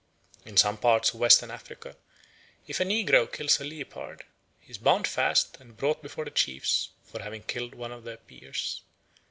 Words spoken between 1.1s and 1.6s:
of Western